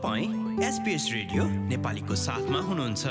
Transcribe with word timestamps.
तपाईँ 0.00 0.64
SBS 0.64 1.08
radio 1.12 1.44
नेपालीको 1.68 2.14
साथमा 2.16 2.58
हुनुहुन्छ। 2.58 3.04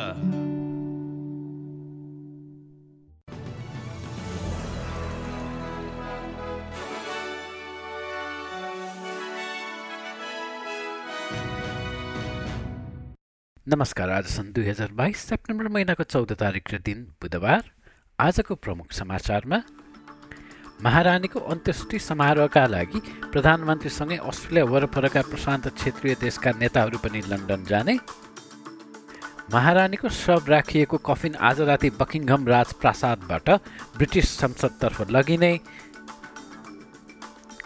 नमस्कार 13.67 14.09
आज 14.09 14.25
सन् 14.25 14.51
दुई 14.53 14.65
हजार 14.65 14.91
बाइस 14.97 15.17
सेप्टेम्बर 15.29 15.67
महिनाको 15.69 16.03
चौध 16.09 16.33
तारिक 16.41 16.73
र 16.73 16.77
दिन 16.81 17.05
बुधबार। 17.21 17.69
आजको 18.19 18.55
प्रमुख 18.57 18.97
समाचारमा 18.97 19.61
महारानीको 20.81 21.39
अन्त्येष्टि 21.51 21.99
समारोहका 21.99 22.65
लागि 22.67 22.99
प्रधानमन्त्रीसँगै 23.31 24.17
अस्ट्रेलिया 24.23 24.65
वरपरका 24.65 25.21
प्रशान्त 25.27 25.67
क्षेत्रीय 25.75 26.15
देशका 26.21 26.51
नेताहरू 26.55 26.97
पनि 27.03 27.19
लन्डन 27.27 27.65
जाने। 27.67 27.97
महारानीको 29.53 30.09
शव 30.09 30.45
राखिएको 30.47 30.97
कफिन 31.03 31.35
आज 31.35 31.61
राति 31.67 31.89
बकिङहम 31.99 32.47
राजप्रासादबाट 32.47 33.49
ब्रिटिस 33.97 34.27
संसदतर्फ 34.39 35.11
लगिने। 35.11 35.51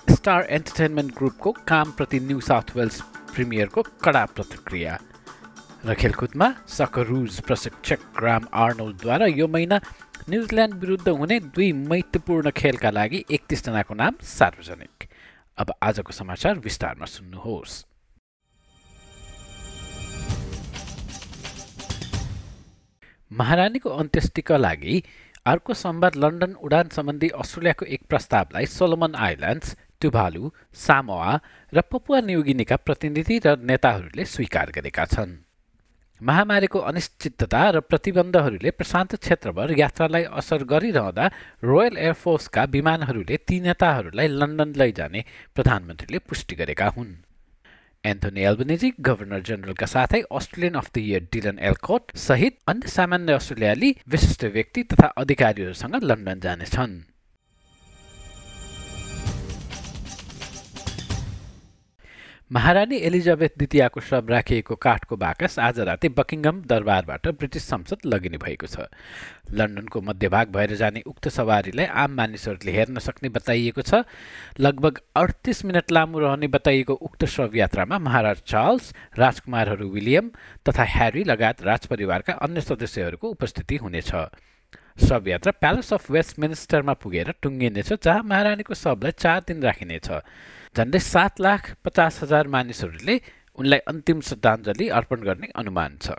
स्टार 0.09 0.48
एन्टरटेनमेन्ट 0.50 1.14
ग्रुपको 1.14 1.52
कामप्रति 1.67 2.20
न्यू 2.20 2.39
साउथ 2.42 2.75
वेल्स 2.75 3.02
प्रिमियरको 3.33 3.81
कडा 4.03 4.25
प्रतिक्रिया। 4.33 4.98
र 5.86 5.94
खेलकुदमा 5.94 6.48
सकरुज 6.70 7.39
प्रशिक्षक 7.42 8.00
ग्राम 8.17 8.44
आर्नोल्डद्वारा 8.55 9.25
यो 9.27 9.48
महिना 9.48 9.80
न्युजिल्यान्ड 10.30 10.74
विरुद्ध 10.74 11.10
हुने 11.10 11.40
दुई 11.52 11.72
महत्त्वपूर्ण 11.74 12.52
खेलका 12.56 12.90
लागि 12.92 13.24
एकतिसजनाको 13.30 13.94
नाम 13.94 14.16
सार्वजनिक। 14.24 15.08
अब 15.58 15.74
आजको 15.84 16.12
समाचार 16.14 16.60
विस्तारमा 16.60 17.06
सुन्नुहोस्। 17.06 17.74
महारानीको 23.32 23.90
अन्त्येष्टिका 23.90 24.58
लागि 24.58 25.04
अर्को 25.46 25.74
सोमबार 25.76 26.16
लन्डन 26.16 26.54
उडान 26.64 26.90
सम्बन्धी 26.96 27.30
अस्ट्रेलियाको 27.36 27.86
एक 27.86 28.08
प्रस्तावलाई 28.10 28.66
सोलोमन 28.72 29.16
आइल्यान्ड्स 29.28 29.76
टुभालु 30.02 30.52
सामोआ 30.88 31.40
र 31.74 31.82
पपुवा 31.92 32.20
न्युगिनीका 32.22 32.76
प्रतिनिधि 32.80 33.42
र 33.46 33.60
नेताहरूले 33.60 34.26
स्वीकार 34.26 34.72
गरेका 34.72 35.06
छन्। 35.06 35.42
महामारीको 36.24 36.80
अनिश्चितता 36.80 37.62
र 37.70 37.80
प्रतिबन्धहरूले 37.84 38.72
प्रशान्त 38.72 39.16
क्षेत्रभर 39.16 39.72
यात्रालाई 39.80 40.24
असर 40.40 40.64
गरिरहँदा 40.72 41.26
रोयल 41.64 41.98
एयरफोर्सका 41.98 42.64
विमानहरूले 42.76 43.38
ती 43.44 43.60
नेताहरूलाई 43.60 44.28
लन्डन 44.32 44.74
लैजाने 44.80 45.22
प्रधानमन्त्रीले 45.56 46.20
पुष्टि 46.24 46.56
गरेका 46.56 46.88
हुन्। 46.96 47.14
एन्थोनी 48.04 48.42
एल्बनिजी 48.42 48.90
गभर्नर 49.00 49.42
जेनरलका 49.48 49.86
साथै 49.86 50.22
Australian 50.32 50.76
of 50.76 50.88
the 50.96 50.98
year 50.98 51.28
Dylan 51.34 51.60
Alcott 51.70 52.16
सहित 52.20 52.60
अन्य 52.67 52.88
सामान्य 52.89 53.33
अस्ट्रेलियाली 53.33 53.95
विशिष्ट 54.08 54.44
व्यक्ति 54.56 54.83
तथा 54.92 55.08
अधिकारीहरूसँग 55.20 56.04
लन्डन 56.04 56.39
जानेछन्। 56.39 57.13
महारानी 62.53 62.97
एलिजाबेथ 62.99 63.49
द्वितीयको 63.58 63.99
शव 63.99 64.27
राखिएको 64.30 64.75
काठको 64.75 65.15
बाकस 65.17 65.58
आज 65.59 65.80
राति 65.80 66.09
बकिङहम 66.09 66.61
दरबारबाट 66.69 67.27
ब्रिटिस 67.30 67.64
संसद 67.65 68.05
लगिने 68.05 68.37
भएको 68.37 68.67
छ। 68.67 68.86
लन्डनको 69.52 70.02
मध्यभाग 70.02 70.52
भएर 70.53 70.75
जाने 70.75 71.02
उक्त 71.02 71.27
सवारीलाई 71.33 71.86
आम 71.86 72.11
मानिसहरूले 72.14 72.71
हेर्न 72.71 72.99
सक्ने 72.99 73.30
बताइएको 73.33 73.81
छ। 73.81 74.03
लगभग 74.59 75.02
अडतिस 75.15 75.65
मिनट 75.65 75.91
लामो 75.91 76.19
रहने 76.19 76.47
बताइएको 76.53 76.93
उक्त 76.93 77.25
शव 77.25 77.58
यात्रामा 77.58 77.99
महाराज 77.99 78.45
चार्ल्स 78.45 78.93
राजकुमारहरू 79.17 79.89
विलियम 79.89 80.31
तथा 80.70 80.83
ह्यारी 80.93 81.23
लगायत 81.25 81.64
राजपरिवारका 81.64 82.33
अन्य 82.37 82.61
सदस्यहरूको 82.61 83.30
उपस्थिति 83.30 83.75
हुनेछ। 83.81 84.14
शव 84.98 85.27
यात्रा 85.27 85.52
प्यालेस 85.59 85.93
अफ 85.93 86.09
वेस्टमिनिस्टरमा 86.11 86.93
पुगेर 86.93 87.33
टुङ्गिनेछ 87.42 87.93
जहाँ 87.93 88.23
महारानीको 88.23 88.73
शवलाई 88.73 89.11
चार 89.17 89.39
दिन 89.48 89.64
राखिनेछ। 89.64 90.09
झन्डै 90.77 90.99
सात 90.99 91.42
लाख 91.42 91.61
पचास 91.86 92.21
हजार 92.23 92.48
मानिसहरूले 92.48 93.15
उनलाई 93.58 93.80
अन्तिम 93.89 94.21
श्रद्धाञ्जली 94.21 94.89
अर्पण 94.89 95.20
गर्ने 95.21 95.48
अनुमान 95.55 95.98
छ। 95.98 96.14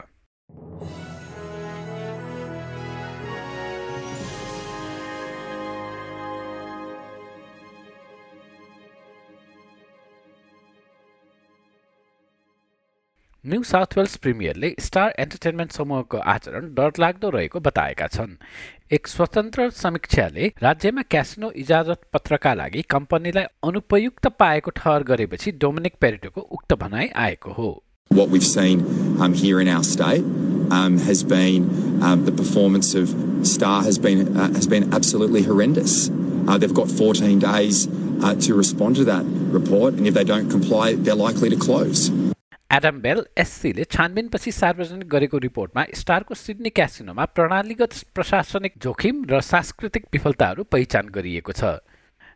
न्यू 13.47 13.63
साउथ 13.69 13.97
वेल्स 13.97 14.15
प्रिमियरले 14.25 14.69
स्टार 14.81 15.15
एन्टरटेनमेन्ट 15.21 15.73
समूहको 15.73 16.19
आचरण 16.35 16.69
डरलाग्दो 16.77 17.31
रहेको 17.31 17.61
बताएका 17.67 18.07
छन् 18.15 18.31
एक 18.97 19.09
स्वतन्त्र 19.15 19.69
समीक्षाले 19.81 20.47
राज्यमा 20.63 21.03
क्यासिनो 21.15 21.51
इजाजत 21.63 22.01
पत्रका 22.13 22.55
लागि 22.61 22.83
कम्पनीलाई 22.95 23.45
अनुपयुक्त 23.71 24.29
पाएको 24.45 24.71
ठहर 24.81 25.03
गरेपछि 25.13 25.53
डोमिनिक 25.67 26.01
पेरिटोको 26.07 26.47
उक्त 26.59 26.75
भनाइ 26.85 27.09
आएको 27.27 27.53
हो 27.59 27.69
What 28.11 28.35
we've 28.37 28.49
seen 28.49 28.83
um, 29.21 29.37
here 29.45 29.61
in 29.61 29.73
our 29.77 29.85
state 29.93 30.27
um, 30.81 30.99
has 31.11 31.23
been 31.37 31.71
um, 32.03 32.25
the 32.25 32.37
performance 32.43 32.95
of 33.05 33.15
Star 33.55 33.79
has 33.83 34.03
been 34.09 34.27
uh, 34.37 34.51
has 34.59 34.73
been 34.77 34.93
absolutely 34.95 35.43
horrendous. 35.53 36.03
Uh, 36.11 36.59
they've 36.59 36.79
got 36.83 36.99
14 37.05 37.41
days 37.41 37.87
uh, 37.89 38.35
to 38.47 38.55
respond 38.65 38.97
to 38.97 39.05
that 39.15 39.33
report, 39.63 39.95
and 39.95 40.07
if 40.07 40.15
they 40.15 40.25
don't 40.37 40.55
comply, 40.61 40.95
they're 40.95 41.25
likely 41.29 41.51
to 41.51 41.65
close. 41.71 42.11
Adam 42.71 42.99
Bell 43.01 43.21
एससीले 43.39 43.85
छानबिनपछि 43.87 44.53
सार्वजनिक 44.53 45.09
गरेको 45.09 45.39
रिपोर्टमा 45.39 45.83
स्टारको 45.95 46.35
Sydney 46.35 46.71
क्यासिनोमा 46.71 47.25
प्रणालीगत 47.37 47.93
प्रशासनिक 48.15 48.73
जोखिम 48.83 49.23
र 49.31 49.41
सांस्कृतिक 49.41 50.05
विफलताहरू 50.13 50.65
पहिचान 50.67 51.09
गरिएको 51.15 51.53
छ। 51.53 51.79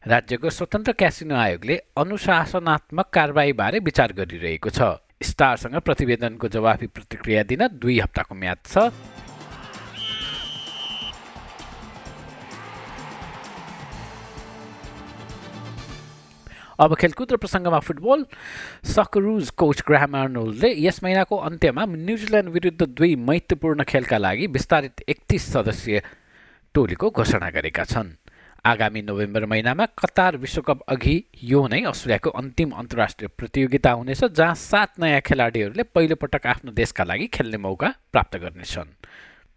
राज्यको 0.07 0.51
स्वतन्त्र 0.51 0.93
क्यासिनो 0.95 1.35
आयोगले 1.35 1.77
अनुशासनात्मक 1.97 3.09
कारवाहीबारे 3.11 3.79
विचार 3.83 4.13
गरिरहेको 4.15 4.71
छ। 4.71 4.81
स्टारसँग 5.19 5.77
प्रतिवेदनको 5.83 6.49
जवाफी 6.49 6.87
प्रतिक्रिया 6.87 7.43
दिन 7.43 7.67
दुई 7.75 7.99
हप्ताको 7.99 8.35
म्याद 8.35 8.59
छ। 8.63 9.18
अब 16.79 16.95
खेलकुद 16.95 17.33
र 17.33 17.37
प्रसङ्गमा 17.43 17.79
फुटबल 17.83 18.25
सकरुज 18.87 19.51
कोच 19.59 19.83
ग्राहम 19.87 20.15
आर्नोल्डले 20.15 20.71
यस 20.79 21.03
महिनाको 21.03 21.37
अन्त्यमा 21.49 21.85
न्युजिल्यान्ड 21.85 22.49
विरुद्ध 22.55 22.87
दुई 22.89 23.15
महत्त्वपूर्ण 23.19 23.83
खेलका 23.83 24.19
लागि 24.19 24.47
विस्तारित 24.55 25.03
एकतिस 25.09 25.53
सदस्यीय 25.53 26.03
टोलीको 26.75 27.11
घोषणा 27.11 27.51
गरेका 27.51 27.85
छन्। 27.85 28.15
आगामी 28.65 29.03
नोभेम्बर 29.03 29.45
महिनामा 29.47 29.85
कतार 29.99 30.37
विश्वकप 30.37 30.79
अघि 30.89 31.17
यो 31.43 31.67
नै 31.67 31.83
अस्ट्रेलियाको 31.91 32.31
अन्तिम 32.31 32.71
अन्तर्राष्ट्रिय 32.79 33.29
प्रतियोगिता 33.39 33.91
हुनेछ 33.93 34.25
जहाँ 34.39 34.55
सात 34.55 34.99
नयाँ 35.01 35.21
खेलाडीहरूले 35.27 35.83
पहिलोपटक 35.83 36.47
आफ्नो 36.47 36.71
देशका 36.79 37.05
लागि 37.05 37.27
खेल्ने 37.35 37.59
मौका 37.59 37.89
प्राप्त 38.13 38.37
गर्नेछन्। 38.37 38.91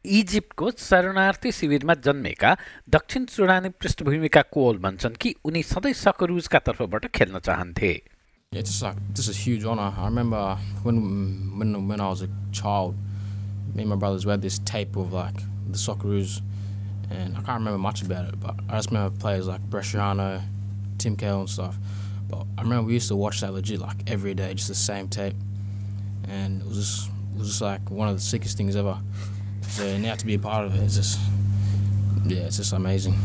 इजिप्टको 0.06 0.70
शरणार्थी 0.78 1.52
शिविरमा 1.52 1.94
जन्मेका 2.06 2.54
दक्षिण 2.96 3.24
सुडानी 3.36 3.68
पृष्ठभूमिका 3.80 4.42
कोल 4.56 4.78
भन्छन् 4.84 5.16
कि 5.20 5.34
उनी 5.44 5.62
सधैँ 5.72 5.92
सकरुजका 6.06 6.58
तर्फबाट 6.66 7.06
खेल्न 7.16 7.38
चाहन्थे 7.48 7.94
Yeah, 8.52 8.60
it's 8.60 8.70
just 8.70 8.82
like 8.82 8.96
this 9.12 9.26
is 9.28 9.36
a 9.36 9.40
huge 9.40 9.64
honor. 9.64 9.92
I 9.98 10.04
remember 10.04 10.56
when 10.84 11.58
when 11.58 11.88
when 11.88 12.00
I 12.00 12.08
was 12.08 12.22
a 12.22 12.28
child, 12.52 12.94
me 13.74 13.82
and 13.82 13.90
my 13.90 13.96
brothers 13.96 14.24
we 14.24 14.30
had 14.30 14.40
this 14.40 14.58
tape 14.60 14.94
of 14.96 15.12
like 15.12 15.40
the 15.68 15.76
Socceroos, 15.76 16.40
and 17.10 17.36
I 17.36 17.42
can't 17.42 17.58
remember 17.58 17.78
much 17.78 18.02
about 18.02 18.28
it, 18.28 18.38
but 18.38 18.54
I 18.68 18.76
just 18.76 18.90
remember 18.92 19.18
players 19.18 19.48
like 19.48 19.68
Bresciano, 19.68 20.42
Tim 20.98 21.16
Cahill 21.16 21.40
and 21.40 21.50
stuff. 21.50 21.76
But 22.30 22.46
I 22.56 22.62
remember 22.62 22.86
we 22.86 22.94
used 22.94 23.08
to 23.08 23.16
watch 23.16 23.40
that 23.40 23.52
legit 23.52 23.80
like 23.80 24.08
every 24.08 24.32
day, 24.34 24.54
just 24.54 24.68
the 24.68 24.76
same 24.76 25.08
tape, 25.08 25.34
and 26.28 26.62
it 26.62 26.68
was 26.68 26.78
just 26.78 27.10
it 27.34 27.38
was 27.40 27.48
just 27.48 27.60
like 27.60 27.90
one 27.90 28.08
of 28.08 28.14
the 28.14 28.22
sickest 28.22 28.56
things 28.56 28.76
ever. 28.76 28.98
So 29.71 29.97
now 29.97 30.15
to 30.15 30.25
be 30.25 30.33
a 30.35 30.39
part 30.39 30.65
of 30.65 30.75
it, 30.75 30.83
it's 30.83 30.97
just 30.97 31.17
yeah, 32.25 32.47
it's 32.47 32.57
just 32.57 32.73
amazing. 32.73 33.15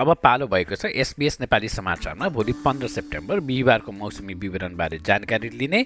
अब 0.00 0.14
पालो 0.22 0.46
भएको 0.48 0.74
छ 0.74 0.86
SBS 1.02 1.40
Nepali 1.40 1.68
समाचारमा 1.68 2.28
भोलि 2.32 2.52
पन्ध्र 2.64 2.88
September 2.88 3.40
बिहिबारको 3.48 3.92
मौसमी 3.92 4.34
विवरणबारे 4.44 4.98
जानकारी 5.04 5.48
लिने 5.60 5.84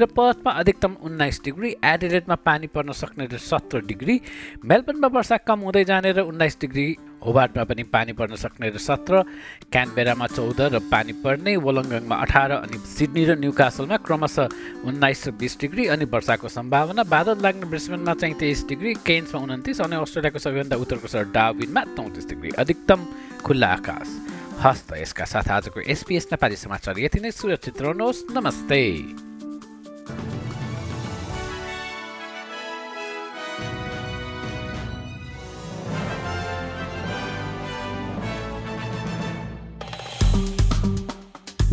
र 0.00 0.06
पथमा 0.12 0.50
अधिकतम 0.60 0.96
उन्नाइस 1.08 1.40
डिग्री 1.44 1.74
एडिलेटमा 1.84 2.34
पानी 2.46 2.66
पर्न 2.76 2.92
सक्ने 3.00 3.26
र 3.32 3.38
सत्र 3.42 3.80
डिग्री 3.90 4.20
मेलबर्नमा 4.64 5.08
वर्षा 5.16 5.36
कम 5.48 5.66
हुँदै 5.66 5.84
जाने 5.90 6.12
र 6.12 6.28
उन्नाइस 6.30 6.60
डिग्री 6.60 6.86
होबार्टमा 7.26 7.64
पनि 7.66 7.82
पानी 7.90 8.12
पर्न 8.14 8.36
सक्ने 8.38 8.70
र 8.70 8.78
सत्र 8.78 9.22
क्यानबेरामा 9.66 10.26
चौध 10.26 10.60
र 10.70 10.78
पानी 10.86 11.12
पर्ने 11.18 11.56
वोलङ्गङमा 11.58 12.16
अठार 12.16 12.50
अनि 12.62 12.78
सिडनी 12.78 13.24
र 13.26 13.30
न्युकासलमा 13.42 13.96
क्रमशः 14.06 14.86
उन्नाइस 14.86 15.26
र 15.26 15.30
बिस 15.34 15.58
डिग्री 15.60 15.86
अनि 15.90 16.04
वर्षाको 16.06 16.48
सम्भावना। 16.48 17.02
बादल 17.02 17.42
लाग्ने 17.42 17.66
ब्रिस्बेनमा 17.66 18.14
चाहिँ 18.14 18.34
तेइस 18.38 18.64
डिग्री 18.68 18.94
केन्समा 19.02 19.42
उन्तिस 19.42 19.80
अनि 19.82 19.96
अस्ट्रेलियाको 19.98 20.38
सबैभन्दा 20.38 20.76
उत्तरको 20.78 21.08
सहर 21.10 21.26
डाविनमा 21.34 21.82
चौतिस 21.98 22.28
डिग्री 22.30 22.50
अधिकतम 22.62 23.00
खुल्ला 23.42 23.68
आकाश। 23.74 24.08
हस्त 24.62 24.92
यसका 24.96 25.24
साथ 25.26 25.48
आजको 25.50 25.80
एसपिएस 25.82 26.28
नेपाली 26.32 26.56
समाचार 26.56 26.94
यति 26.98 27.20
नै। 27.20 27.30
सुरक्षित 27.34 27.82
रहनुहोस्। 27.82 28.24
नमस्ते। 28.30 29.25